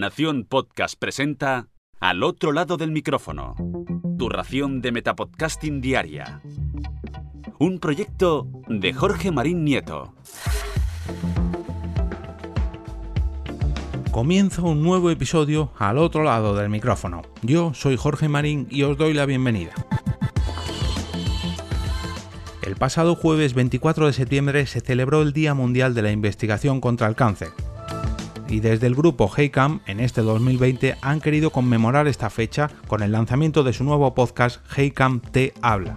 [0.00, 1.68] Nación Podcast presenta
[2.00, 3.54] Al otro lado del micrófono.
[4.18, 6.40] Tu ración de Metapodcasting Diaria.
[7.58, 10.14] Un proyecto de Jorge Marín Nieto.
[14.10, 17.20] Comienza un nuevo episodio al otro lado del micrófono.
[17.42, 19.72] Yo soy Jorge Marín y os doy la bienvenida.
[22.62, 27.06] El pasado jueves 24 de septiembre se celebró el Día Mundial de la Investigación contra
[27.06, 27.50] el Cáncer.
[28.50, 33.12] Y desde el grupo HeyCam, en este 2020, han querido conmemorar esta fecha con el
[33.12, 35.96] lanzamiento de su nuevo podcast HeyCam Te Habla.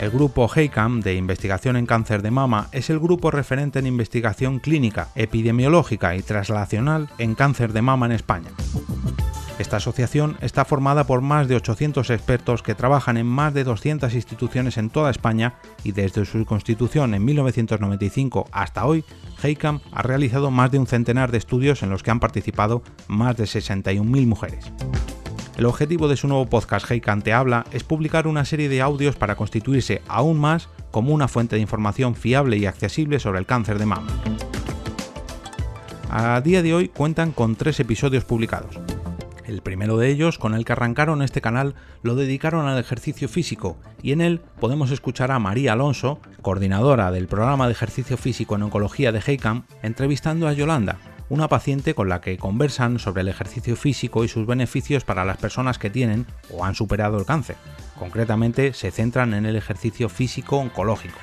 [0.00, 4.58] El grupo HeyCam de investigación en cáncer de mama es el grupo referente en investigación
[4.58, 8.48] clínica, epidemiológica y traslacional en cáncer de mama en España.
[9.60, 14.14] Esta asociación está formada por más de 800 expertos que trabajan en más de 200
[14.14, 19.04] instituciones en toda España y desde su constitución en 1995 hasta hoy,
[19.42, 23.36] HEICAM ha realizado más de un centenar de estudios en los que han participado más
[23.36, 24.72] de 61.000 mujeres.
[25.58, 29.16] El objetivo de su nuevo podcast HEICAM Te Habla es publicar una serie de audios
[29.16, 33.78] para constituirse aún más como una fuente de información fiable y accesible sobre el cáncer
[33.78, 34.08] de mama.
[36.08, 38.80] A día de hoy cuentan con tres episodios publicados.
[39.50, 43.76] El primero de ellos, con el que arrancaron este canal, lo dedicaron al ejercicio físico
[44.00, 48.62] y en él podemos escuchar a María Alonso, coordinadora del programa de ejercicio físico en
[48.62, 50.98] oncología de HEICAM, entrevistando a Yolanda,
[51.30, 55.38] una paciente con la que conversan sobre el ejercicio físico y sus beneficios para las
[55.38, 57.56] personas que tienen o han superado el cáncer.
[57.98, 61.18] Concretamente se centran en el ejercicio físico oncológico.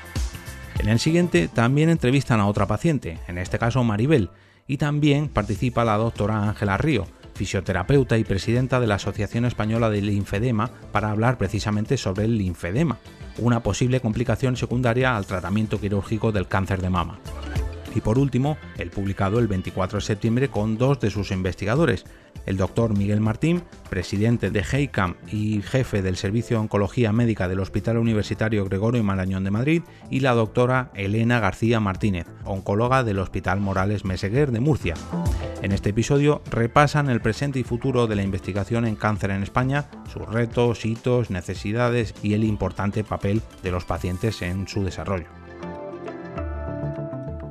[0.79, 4.31] En el siguiente también entrevistan a otra paciente, en este caso Maribel,
[4.67, 10.01] y también participa la doctora Ángela Río, fisioterapeuta y presidenta de la Asociación Española de
[10.01, 12.97] Linfedema, para hablar precisamente sobre el linfedema,
[13.37, 17.19] una posible complicación secundaria al tratamiento quirúrgico del cáncer de mama.
[17.97, 22.05] Y por último, el publicado el 24 de septiembre con dos de sus investigadores,
[22.45, 27.59] el doctor Miguel Martín, presidente de HEICAM y jefe del Servicio de Oncología Médica del
[27.59, 33.61] Hospital Universitario Gregorio Marañón de Madrid, y la doctora Elena García Martínez, oncóloga del Hospital
[33.61, 34.93] Morales Meseguer de Murcia.
[35.63, 39.89] En este episodio repasan el presente y futuro de la investigación en cáncer en España,
[40.13, 45.46] sus retos, hitos, necesidades y el importante papel de los pacientes en su desarrollo.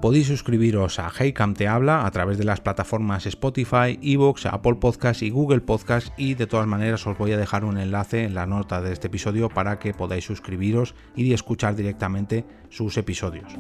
[0.01, 5.23] Podéis suscribiros a HeyCam Te Habla a través de las plataformas Spotify, Evox, Apple Podcast
[5.23, 8.47] y Google Podcast y de todas maneras os voy a dejar un enlace en la
[8.47, 13.57] nota de este episodio para que podáis suscribiros y escuchar directamente sus episodios.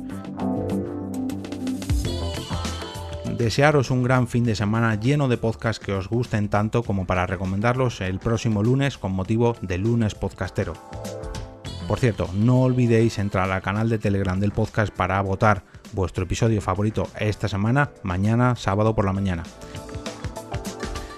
[3.38, 7.26] Desearos un gran fin de semana lleno de podcasts que os gusten tanto como para
[7.26, 10.74] recomendarlos el próximo lunes con motivo de lunes podcastero.
[11.86, 15.64] Por cierto, no olvidéis entrar al canal de Telegram del podcast para votar
[15.96, 19.42] vuestro episodio favorito esta semana, mañana, sábado por la mañana.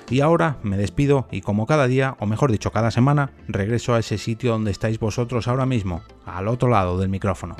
[0.08, 3.98] Y ahora me despido y como cada día, o mejor dicho cada semana, regreso a
[3.98, 7.56] ese sitio donde estáis vosotros ahora mismo, al otro lado del micrófono.